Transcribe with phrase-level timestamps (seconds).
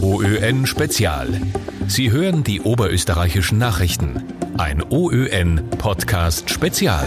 [0.00, 1.26] OÖN Spezial.
[1.88, 4.22] Sie hören die oberösterreichischen Nachrichten.
[4.56, 7.06] Ein OÖN Podcast Spezial.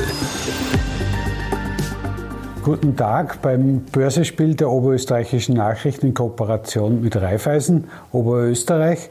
[2.61, 9.09] Guten Tag beim Börsespiel der oberösterreichischen Nachrichten in Kooperation mit Raiffeisen Oberösterreich.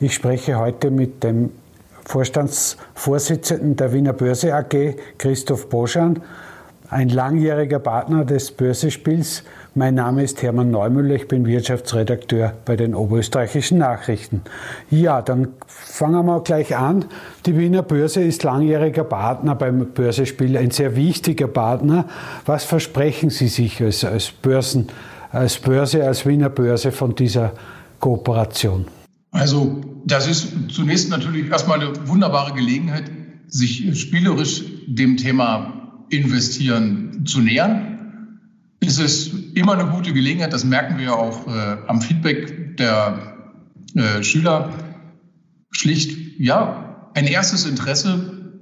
[0.00, 1.50] Ich spreche heute mit dem
[2.06, 6.22] Vorstandsvorsitzenden der Wiener Börse AG, Christoph Boschan,
[6.90, 9.42] ein langjähriger Partner des Börsespiels.
[9.74, 14.42] Mein Name ist Hermann Neumüller, ich bin Wirtschaftsredakteur bei den Oberösterreichischen Nachrichten.
[14.90, 17.04] Ja, dann fangen wir gleich an.
[17.46, 22.06] Die Wiener Börse ist langjähriger Partner beim Börsespiel, ein sehr wichtiger Partner.
[22.46, 24.88] Was versprechen Sie sich als, als, Börsen,
[25.30, 27.52] als Börse, als Wiener Börse von dieser
[28.00, 28.86] Kooperation?
[29.30, 33.10] Also, das ist zunächst natürlich erstmal eine wunderbare Gelegenheit,
[33.48, 35.77] sich spielerisch dem Thema
[36.10, 38.40] investieren zu nähern,
[38.80, 43.36] ist es immer eine gute Gelegenheit, das merken wir auch äh, am Feedback der
[43.94, 44.70] äh, Schüler,
[45.70, 48.60] schlicht, ja, ein erstes Interesse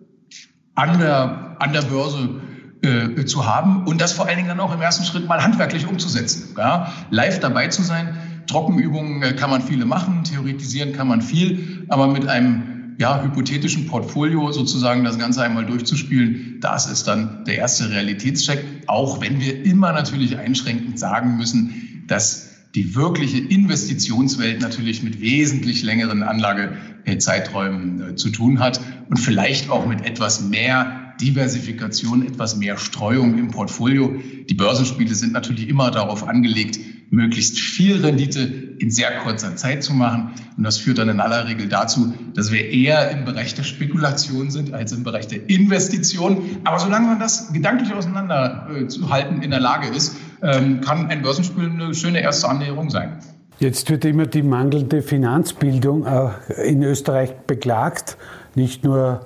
[0.75, 2.41] an der, an der Börse
[2.83, 5.87] äh, zu haben und das vor allen Dingen dann auch im ersten Schritt mal handwerklich
[5.87, 6.55] umzusetzen.
[6.57, 6.93] Ja?
[7.11, 8.17] Live dabei zu sein.
[8.47, 13.87] Trockenübungen äh, kann man viele machen, theoretisieren kann man viel, aber mit einem ja, hypothetischen
[13.87, 19.65] Portfolio sozusagen das Ganze einmal durchzuspielen, das ist dann der erste Realitätscheck, auch wenn wir
[19.65, 28.17] immer natürlich einschränkend sagen müssen, dass die wirkliche Investitionswelt natürlich mit wesentlich längeren Anlagezeiträumen äh,
[28.17, 34.15] zu tun hat und vielleicht auch mit etwas mehr Diversifikation, etwas mehr Streuung im Portfolio.
[34.49, 36.79] Die Börsenspiele sind natürlich immer darauf angelegt,
[37.11, 40.33] möglichst viel Rendite in sehr kurzer Zeit zu machen.
[40.57, 44.51] Und das führt dann in aller Regel dazu, dass wir eher im Bereich der Spekulation
[44.51, 46.43] sind als im Bereich der Investition.
[46.65, 51.71] Aber solange man das gedanklich auseinanderzuhalten äh, in der Lage ist, ähm, kann ein Börsenspiel
[51.71, 53.19] eine schöne erste Annäherung sein.
[53.59, 58.19] Jetzt wird immer die mangelnde Finanzbildung äh, in Österreich beklagt,
[58.55, 59.21] nicht nur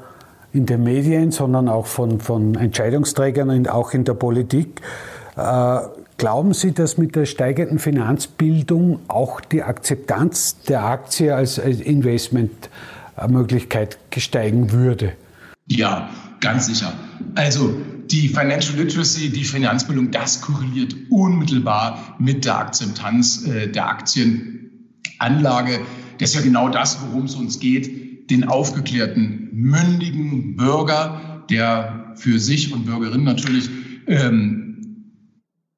[0.52, 4.80] in den Medien, sondern auch von, von Entscheidungsträgern und auch in der Politik.
[6.20, 14.70] Glauben Sie, dass mit der steigenden Finanzbildung auch die Akzeptanz der Aktie als Investmentmöglichkeit steigen
[14.70, 15.14] würde?
[15.66, 16.10] Ja,
[16.40, 16.92] ganz sicher.
[17.36, 17.74] Also
[18.10, 25.80] die Financial Literacy, die Finanzbildung, das korreliert unmittelbar mit der Akzeptanz äh, der Aktienanlage.
[26.18, 32.38] Das ist ja genau das, worum es uns geht den aufgeklärten, mündigen Bürger, der für
[32.38, 33.70] sich und Bürgerin natürlich,
[34.06, 34.69] ähm,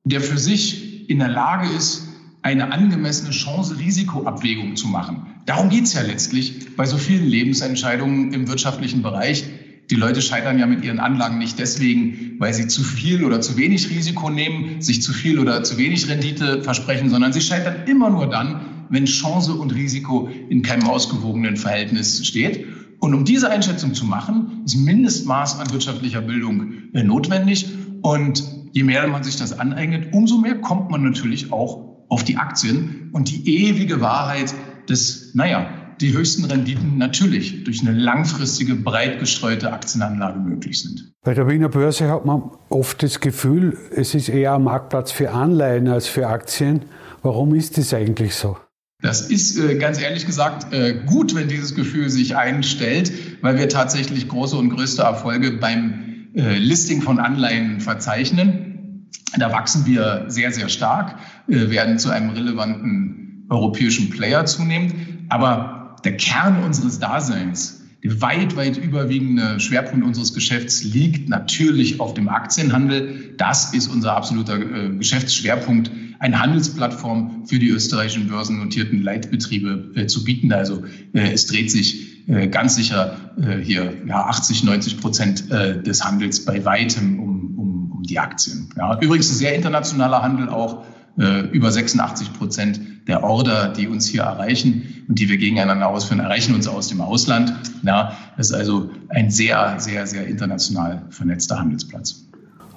[0.04, 2.08] der für sich in der Lage ist,
[2.42, 5.26] eine angemessene Chance-Risiko-Abwägung zu machen.
[5.46, 9.44] Darum geht es ja letztlich bei so vielen Lebensentscheidungen im wirtschaftlichen Bereich.
[9.90, 13.56] Die Leute scheitern ja mit ihren Anlagen nicht deswegen, weil sie zu viel oder zu
[13.56, 18.10] wenig Risiko nehmen, sich zu viel oder zu wenig Rendite versprechen, sondern sie scheitern immer
[18.10, 22.66] nur dann, wenn Chance und Risiko in keinem ausgewogenen Verhältnis steht.
[22.98, 27.66] Und um diese Einschätzung zu machen, ist Mindestmaß an wirtschaftlicher Bildung äh, notwendig.
[28.02, 28.42] Und
[28.72, 33.10] je mehr man sich das aneignet, umso mehr kommt man natürlich auch auf die Aktien
[33.12, 34.54] und die ewige Wahrheit
[34.88, 35.70] des, naja,
[36.00, 41.12] die höchsten Renditen natürlich durch eine langfristige, breit gestreute Aktienanlage möglich sind.
[41.22, 45.30] Bei der Wiener Börse hat man oft das Gefühl, es ist eher ein Marktplatz für
[45.30, 46.82] Anleihen als für Aktien.
[47.22, 48.56] Warum ist das eigentlich so?
[49.00, 53.68] Das ist äh, ganz ehrlich gesagt äh, gut, wenn dieses Gefühl sich einstellt, weil wir
[53.68, 56.01] tatsächlich große und größte Erfolge beim
[56.34, 59.08] äh, Listing von Anleihen verzeichnen.
[59.38, 64.94] Da wachsen wir sehr, sehr stark, werden zu einem relevanten europäischen Player zunehmend.
[65.30, 72.12] Aber der Kern unseres Daseins, der weit, weit überwiegende Schwerpunkt unseres Geschäfts liegt natürlich auf
[72.12, 73.34] dem Aktienhandel.
[73.38, 75.90] Das ist unser absoluter Geschäftsschwerpunkt
[76.22, 80.52] eine Handelsplattform für die österreichischen börsennotierten Leitbetriebe äh, zu bieten.
[80.52, 85.82] Also äh, es dreht sich äh, ganz sicher äh, hier ja, 80, 90 Prozent äh,
[85.82, 88.70] des Handels bei weitem um, um, um die Aktien.
[88.76, 90.84] Ja, übrigens ein sehr internationaler Handel auch.
[91.18, 96.20] Äh, über 86 Prozent der Order, die uns hier erreichen und die wir gegeneinander ausführen,
[96.20, 97.52] erreichen uns aus dem Ausland.
[97.82, 102.24] Ja, das ist also ein sehr, sehr, sehr international vernetzter Handelsplatz.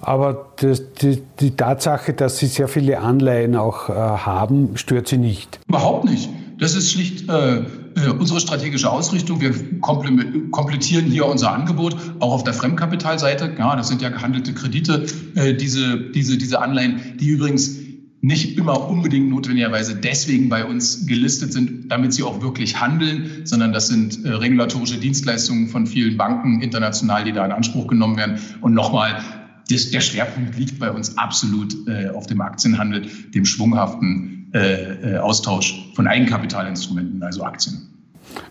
[0.01, 5.17] Aber das, die, die, Tatsache, dass Sie sehr viele Anleihen auch äh, haben, stört Sie
[5.17, 5.59] nicht?
[5.67, 6.29] Überhaupt nicht.
[6.59, 7.61] Das ist schlicht äh,
[8.17, 9.39] unsere strategische Ausrichtung.
[9.41, 13.55] Wir komplettieren hier unser Angebot, auch auf der Fremdkapitalseite.
[13.57, 15.05] Ja, das sind ja gehandelte Kredite,
[15.35, 17.79] äh, diese, diese, diese Anleihen, die übrigens
[18.21, 23.71] nicht immer unbedingt notwendigerweise deswegen bei uns gelistet sind, damit sie auch wirklich handeln, sondern
[23.71, 28.39] das sind äh, regulatorische Dienstleistungen von vielen Banken international, die da in Anspruch genommen werden.
[28.61, 29.21] Und nochmal,
[29.69, 36.07] der Schwerpunkt liegt bei uns absolut äh, auf dem Aktienhandel, dem schwunghaften äh, Austausch von
[36.07, 37.89] Eigenkapitalinstrumenten, also Aktien.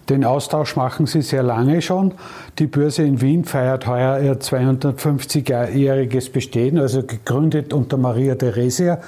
[0.08, 2.14] Den Austausch machen Sie sehr lange schon.
[2.58, 9.00] Die Börse in Wien feiert heuer ihr 250-jähriges Bestehen, also gegründet unter Maria Theresia.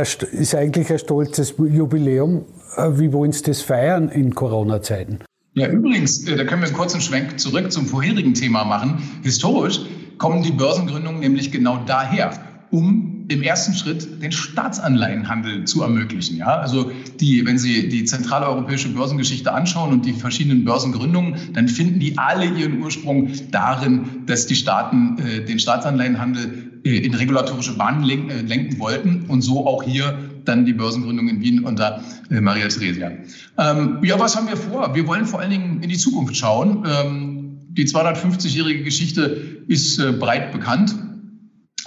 [0.00, 2.44] Ist eigentlich ein stolzes Jubiläum.
[2.92, 5.18] Wie wollen Sie das feiern in Corona-Zeiten?
[5.54, 9.02] Ja, übrigens, äh, da können wir einen kurzen Schwenk zurück zum vorherigen Thema machen.
[9.22, 9.80] Historisch
[10.16, 12.32] kommen die Börsengründungen nämlich genau daher,
[12.72, 16.38] um im ersten Schritt den Staatsanleihenhandel zu ermöglichen.
[16.38, 16.90] Ja, also
[17.20, 22.18] die, wenn Sie die zentrale europäische Börsengeschichte anschauen und die verschiedenen Börsengründungen, dann finden die
[22.18, 28.30] alle ihren Ursprung darin, dass die Staaten äh, den Staatsanleihenhandel äh, in regulatorische Bahnen lenken,
[28.30, 32.68] äh, lenken wollten und so auch hier dann die Börsengründung in Wien unter äh, Maria
[32.68, 33.12] Theresia.
[33.58, 34.94] Ähm, ja, was haben wir vor?
[34.94, 36.84] Wir wollen vor allen Dingen in die Zukunft schauen.
[36.86, 40.94] Ähm, die 250-jährige Geschichte ist äh, breit bekannt.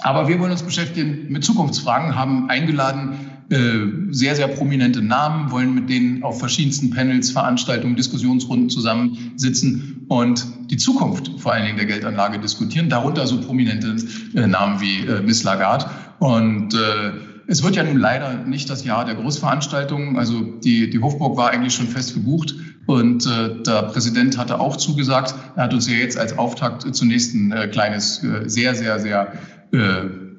[0.00, 5.74] Aber wir wollen uns beschäftigen mit Zukunftsfragen, haben eingeladen äh, sehr, sehr prominente Namen, wollen
[5.74, 11.86] mit denen auf verschiedensten Panels, Veranstaltungen, Diskussionsrunden zusammensitzen und die Zukunft vor allen Dingen der
[11.86, 13.96] Geldanlage diskutieren, darunter so prominente
[14.34, 15.86] äh, Namen wie äh, Miss Lagarde.
[16.18, 17.12] Und äh,
[17.46, 20.18] es wird ja nun leider nicht das Jahr der Großveranstaltungen.
[20.18, 22.56] Also die, die Hofburg war eigentlich schon fest gebucht
[22.86, 25.34] und äh, der Präsident hatte auch zugesagt.
[25.54, 29.32] Er hat uns ja jetzt als Auftakt zunächst ein äh, kleines, äh, sehr, sehr, sehr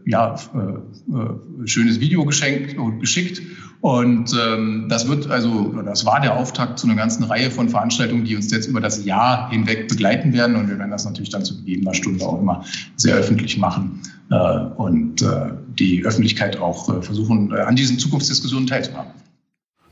[0.07, 3.41] ja, äh, äh, schönes Video geschenkt und geschickt.
[3.81, 8.23] Und ähm, das wird also, das war der Auftakt zu einer ganzen Reihe von Veranstaltungen,
[8.23, 10.55] die uns jetzt über das Jahr hinweg begleiten werden.
[10.55, 12.63] Und wir werden das natürlich dann zu gegebener Stunde auch immer
[12.95, 14.01] sehr öffentlich machen
[14.31, 14.35] äh,
[14.77, 19.11] und äh, die Öffentlichkeit auch äh, versuchen, äh, an diesen Zukunftsdiskussionen teilzuhaben.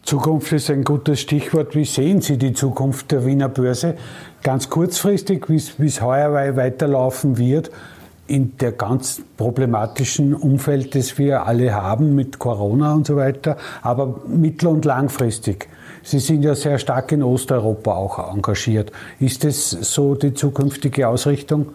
[0.02, 1.76] Zukunft ist ein gutes Stichwort.
[1.76, 3.96] Wie sehen Sie die Zukunft der Wiener Börse?
[4.44, 7.72] Ganz kurzfristig, wie es heuer weiterlaufen wird
[8.28, 14.22] in der ganz problematischen Umfeld, das wir alle haben mit Corona und so weiter, aber
[14.28, 15.68] mittel- und langfristig.
[16.04, 18.92] Sie sind ja sehr stark in Osteuropa auch engagiert.
[19.20, 21.74] Ist das so die zukünftige Ausrichtung?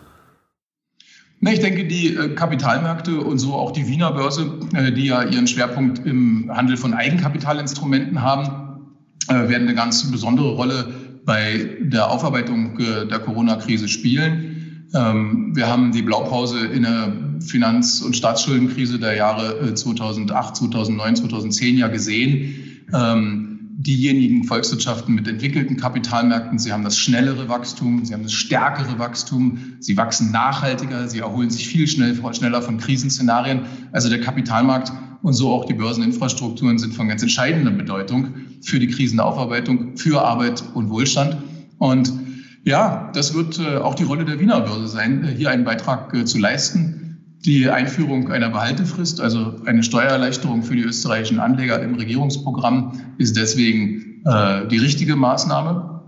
[1.41, 5.47] Ich denke, die äh, Kapitalmärkte und so auch die Wiener Börse, äh, die ja ihren
[5.47, 8.91] Schwerpunkt im Handel von Eigenkapitalinstrumenten haben,
[9.29, 10.95] äh, werden eine ganz besondere Rolle
[11.25, 14.50] bei der Aufarbeitung der Corona-Krise spielen.
[14.95, 21.79] Ähm, wir haben die Blaupause in der Finanz- und Staatsschuldenkrise der Jahre 2008, 2009, 2010
[21.79, 22.87] ja gesehen.
[22.93, 23.51] Ähm,
[23.83, 29.59] diejenigen Volkswirtschaften mit entwickelten Kapitalmärkten, sie haben das schnellere Wachstum, sie haben das stärkere Wachstum,
[29.79, 33.63] sie wachsen nachhaltiger, sie erholen sich viel schnell, schneller von Krisenszenarien.
[33.93, 34.93] Also der Kapitalmarkt
[35.23, 40.63] und so auch die Börseninfrastrukturen sind von ganz entscheidender Bedeutung für die Krisenaufarbeitung, für Arbeit
[40.75, 41.39] und Wohlstand.
[41.79, 42.13] Und
[42.65, 46.13] ja, das wird äh, auch die Rolle der Wiener Börse sein, äh, hier einen Beitrag
[46.15, 47.37] äh, zu leisten.
[47.45, 54.23] Die Einführung einer Behaltefrist, also eine Steuererleichterung für die österreichischen Anleger im Regierungsprogramm, ist deswegen
[54.27, 56.03] äh, die richtige Maßnahme,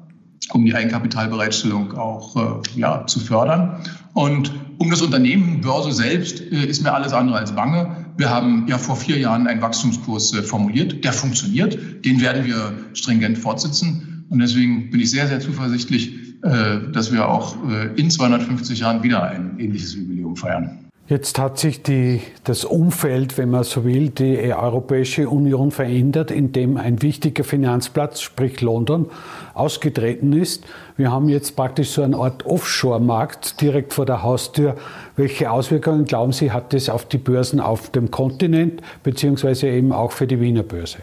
[0.52, 3.80] um die Eigenkapitalbereitstellung auch äh, ja, zu fördern.
[4.12, 7.96] Und um das Unternehmen Börse selbst äh, ist mir alles andere als bange.
[8.18, 12.04] Wir haben ja vor vier Jahren einen Wachstumskurs formuliert, der funktioniert.
[12.04, 14.26] Den werden wir stringent fortsetzen.
[14.28, 19.22] Und deswegen bin ich sehr, sehr zuversichtlich, dass wir auch äh, in 250 Jahren wieder
[19.22, 20.78] ein ähnliches Jubiläum feiern.
[21.08, 26.76] Jetzt hat sich die, das Umfeld, wenn man so will, die Europäische Union verändert, indem
[26.76, 29.10] ein wichtiger Finanzplatz, sprich London,
[29.52, 30.64] ausgetreten ist.
[30.96, 34.76] Wir haben jetzt praktisch so eine Art Offshore-Markt direkt vor der Haustür.
[35.16, 40.12] Welche Auswirkungen, glauben Sie, hat das auf die Börsen auf dem Kontinent, beziehungsweise eben auch
[40.12, 40.98] für die Wiener Börse?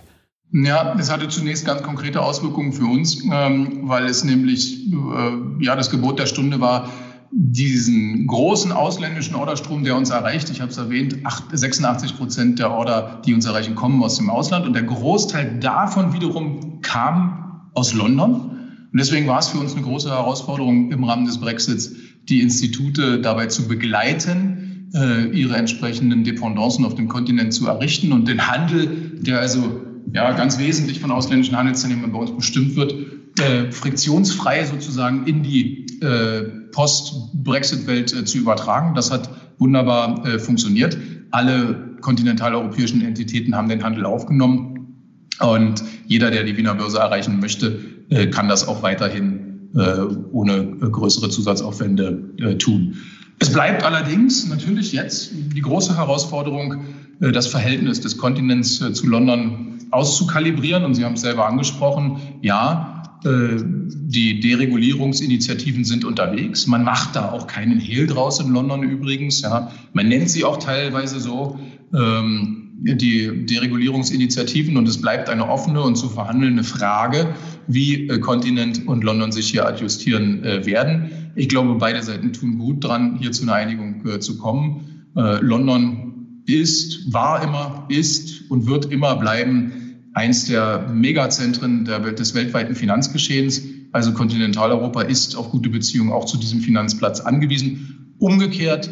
[0.52, 5.76] Ja, es hatte zunächst ganz konkrete Auswirkungen für uns, ähm, weil es nämlich äh, ja
[5.76, 6.90] das Gebot der Stunde war,
[7.32, 11.18] diesen großen ausländischen Orderstrom, der uns erreicht, ich habe es erwähnt,
[11.52, 16.14] 86 Prozent der Order, die uns erreichen, kommen aus dem Ausland und der Großteil davon
[16.14, 18.34] wiederum kam aus London.
[18.92, 21.94] Und deswegen war es für uns eine große Herausforderung im Rahmen des Brexits,
[22.28, 28.28] die Institute dabei zu begleiten, äh, ihre entsprechenden Dependancen auf dem Kontinent zu errichten und
[28.28, 32.94] den Handel, der also ja, ganz wesentlich von ausländischen Handelsteilnehmern bei uns bestimmt wird,
[33.40, 38.96] äh, friktionsfrei sozusagen in die äh, Post-Brexit-Welt äh, zu übertragen.
[38.96, 40.98] Das hat wunderbar äh, funktioniert.
[41.32, 44.76] Alle kontinentaleuropäischen Entitäten haben den Handel aufgenommen.
[45.40, 50.02] Und jeder, der die Wiener Börse erreichen möchte, äh, kann das auch weiterhin äh,
[50.32, 52.98] ohne größere Zusatzaufwände tun.
[53.38, 56.84] Es bleibt allerdings natürlich jetzt die große Herausforderung,
[57.20, 60.86] das Verhältnis des Kontinents zu London auszukalibrieren.
[60.86, 66.68] Und Sie haben es selber angesprochen, ja, äh, die Deregulierungsinitiativen sind unterwegs.
[66.68, 69.42] Man macht da auch keinen Hehl draus in London übrigens.
[69.42, 69.72] Ja.
[69.94, 71.60] Man nennt sie auch teilweise so.
[71.94, 77.36] Ähm, die Deregulierungsinitiativen und es bleibt eine offene und zu verhandelnde Frage,
[77.68, 81.12] wie äh, Kontinent und London sich hier adjustieren äh, werden.
[81.36, 85.06] Ich glaube, beide Seiten tun gut dran, hier zu einer Einigung zu kommen.
[85.14, 89.79] London ist, war immer, ist und wird immer bleiben
[90.14, 93.62] eins der Megazentren der, des weltweiten Finanzgeschehens.
[93.92, 98.16] Also Kontinentaleuropa ist auf gute Beziehungen auch zu diesem Finanzplatz angewiesen.
[98.20, 98.90] Umgekehrt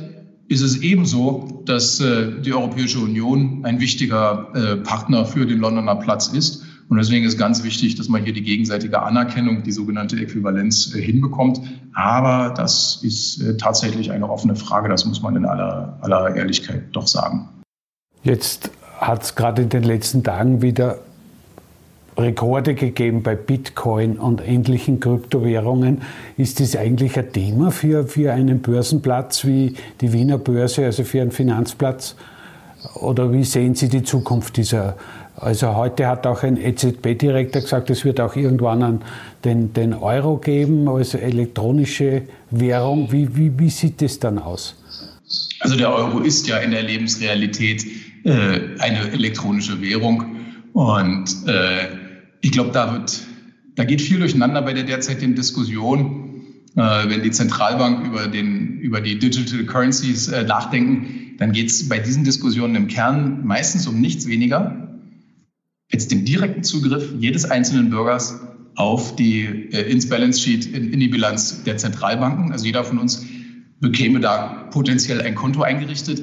[0.47, 5.95] ist es ebenso, dass äh, die Europäische Union ein wichtiger äh, Partner für den Londoner
[5.95, 6.63] Platz ist.
[6.89, 11.01] Und deswegen ist ganz wichtig, dass man hier die gegenseitige Anerkennung, die sogenannte Äquivalenz äh,
[11.01, 11.59] hinbekommt.
[11.93, 16.83] Aber das ist äh, tatsächlich eine offene Frage, das muss man in aller, aller Ehrlichkeit
[16.93, 17.49] doch sagen.
[18.23, 20.99] Jetzt hat es gerade in den letzten Tagen wieder
[22.17, 26.01] Rekorde gegeben bei Bitcoin und ähnlichen Kryptowährungen.
[26.35, 31.21] Ist das eigentlich ein Thema für, für einen Börsenplatz wie die Wiener Börse, also für
[31.21, 32.15] einen Finanzplatz?
[32.95, 34.97] Oder wie sehen Sie die Zukunft dieser?
[35.35, 39.01] Also heute hat auch ein EZB-Direktor gesagt, es wird auch irgendwann an
[39.45, 43.11] den, den Euro geben, also elektronische Währung.
[43.11, 44.75] Wie, wie, wie sieht das dann aus?
[45.59, 47.85] Also der Euro ist ja in der Lebensrealität
[48.27, 50.35] äh, eine elektronische Währung.
[50.73, 51.87] Und äh,
[52.41, 53.21] ich glaube, da wird,
[53.75, 56.41] da geht viel durcheinander bei der derzeitigen Diskussion.
[56.75, 61.87] Äh, wenn die Zentralbank über, den, über die Digital Currencies äh, nachdenken, dann geht es
[61.87, 64.83] bei diesen Diskussionen im Kern meistens um nichts weniger
[65.93, 68.41] als den direkten Zugriff jedes einzelnen Bürgers
[68.75, 72.51] auf die äh, ins Balance Sheet in, in die Bilanz der Zentralbanken.
[72.51, 73.25] Also jeder von uns
[73.79, 76.21] bekäme da potenziell ein Konto eingerichtet.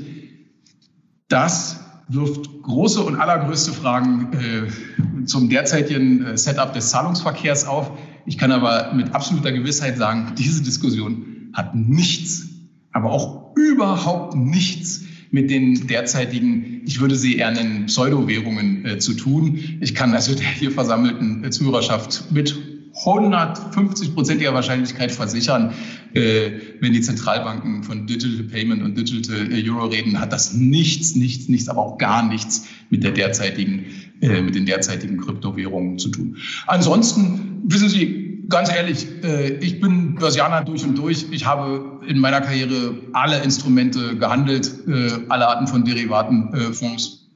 [1.28, 7.90] Das wirft große und allergrößte Fragen äh, zum derzeitigen äh, Setup des Zahlungsverkehrs auf.
[8.26, 12.48] Ich kann aber mit absoluter Gewissheit sagen, diese Diskussion hat nichts,
[12.92, 19.14] aber auch überhaupt nichts mit den derzeitigen, ich würde sie eher nennen, Pseudowährungen äh, zu
[19.14, 19.58] tun.
[19.80, 25.74] Ich kann also der hier versammelten äh, Zuhörerschaft mit 150-prozentiger Wahrscheinlichkeit versichern,
[26.14, 31.16] äh, wenn die Zentralbanken von Digital Payment und Digital äh, Euro reden, hat das nichts,
[31.16, 33.86] nichts, nichts, aber auch gar nichts mit der derzeitigen,
[34.20, 36.36] äh, mit den derzeitigen Kryptowährungen zu tun.
[36.66, 41.26] Ansonsten, wissen Sie, ganz ehrlich, äh, ich bin Börsianer durch und durch.
[41.30, 47.28] Ich habe in meiner Karriere alle Instrumente gehandelt, äh, alle Arten von Derivaten, äh, Fonds,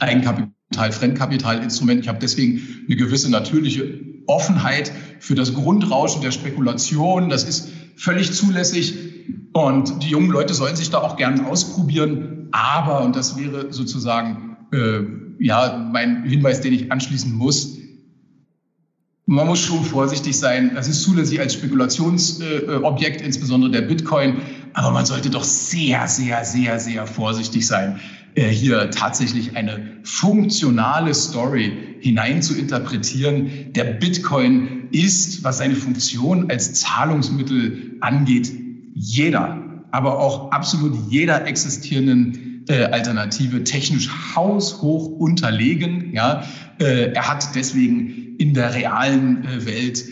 [0.00, 0.50] Eigenkapital.
[0.72, 2.00] Fremdkapitalinstrument.
[2.00, 7.28] Ich habe deswegen eine gewisse natürliche Offenheit für das Grundrauschen der Spekulation.
[7.28, 8.94] Das ist völlig zulässig.
[9.52, 12.48] Und die jungen Leute sollen sich da auch gerne ausprobieren.
[12.52, 15.00] Aber, und das wäre sozusagen äh,
[15.38, 17.78] ja mein Hinweis, den ich anschließen muss,
[19.26, 20.72] man muss schon vorsichtig sein.
[20.74, 24.42] Das ist zulässig als Spekulationsobjekt, äh, insbesondere der Bitcoin.
[24.74, 31.14] Aber man sollte doch sehr, sehr, sehr, sehr vorsichtig sein, äh, hier tatsächlich eine funktionale
[31.14, 33.72] Story hinein zu interpretieren.
[33.74, 38.52] Der Bitcoin ist, was seine Funktion als Zahlungsmittel angeht,
[38.94, 46.12] jeder, aber auch absolut jeder existierenden äh, Alternative technisch haushoch unterlegen.
[46.12, 46.44] Ja,
[46.80, 50.04] äh, er hat deswegen in der realen äh, Welt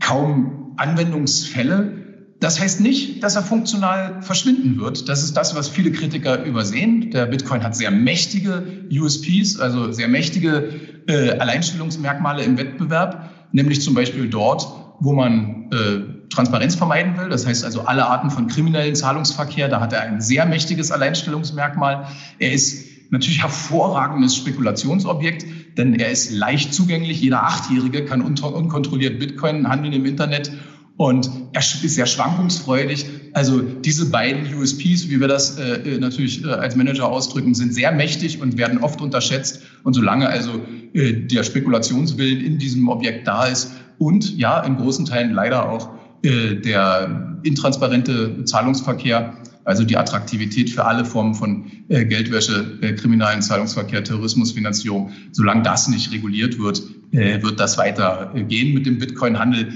[0.00, 2.05] kaum Anwendungsfälle.
[2.40, 5.08] Das heißt nicht, dass er funktional verschwinden wird.
[5.08, 7.10] Das ist das, was viele Kritiker übersehen.
[7.10, 8.62] Der Bitcoin hat sehr mächtige
[8.92, 10.70] USPs, also sehr mächtige
[11.06, 14.66] äh, Alleinstellungsmerkmale im Wettbewerb, nämlich zum Beispiel dort,
[15.00, 17.30] wo man äh, Transparenz vermeiden will.
[17.30, 22.06] Das heißt also alle Arten von kriminellen Zahlungsverkehr, da hat er ein sehr mächtiges Alleinstellungsmerkmal.
[22.38, 25.46] Er ist natürlich hervorragendes Spekulationsobjekt,
[25.78, 27.20] denn er ist leicht zugänglich.
[27.20, 30.50] Jeder Achtjährige kann unkontrolliert Bitcoin handeln im Internet
[30.96, 33.06] und er ist sehr schwankungsfreudig.
[33.34, 37.74] Also diese beiden USPs, wie wir das äh, äh, natürlich äh, als Manager ausdrücken, sind
[37.74, 39.60] sehr mächtig und werden oft unterschätzt.
[39.82, 40.52] Und solange also
[40.94, 45.90] äh, der Spekulationswillen in diesem Objekt da ist und ja, in großen Teilen leider auch
[46.22, 49.34] äh, der intransparente Zahlungsverkehr,
[49.64, 56.10] also die Attraktivität für alle Formen von äh, Geldwäsche, kriminalen Zahlungsverkehr, Terrorismusfinanzierung, solange das nicht
[56.10, 59.72] reguliert wird, wird das weiter äh, gehen mit dem Bitcoin-Handel.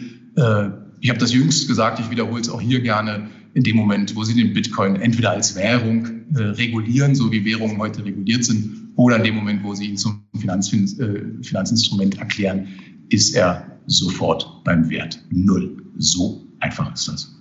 [1.00, 4.23] Ich habe das jüngst gesagt, ich wiederhole es auch hier gerne, in dem Moment, wo
[4.23, 9.16] Sie den Bitcoin entweder als Währung äh, regulieren, so wie Währungen heute reguliert sind, oder
[9.16, 12.69] in dem Moment, wo Sie ihn zum Finanz, äh, Finanzinstrument erklären,
[13.09, 15.83] ist er sofort beim Wert Null.
[15.99, 17.35] So einfach ist das.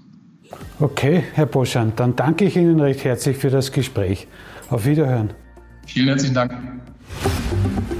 [0.80, 4.28] Okay, Herr Boschan, dann danke ich Ihnen recht herzlich für das Gespräch.
[4.70, 5.32] Auf Wiederhören.
[5.86, 6.54] Vielen herzlichen Dank.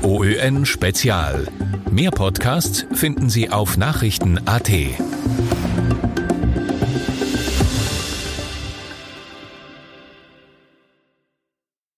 [0.04, 1.48] OÖN Spezial.
[1.92, 4.72] Mehr Podcasts finden Sie auf Nachrichten.at.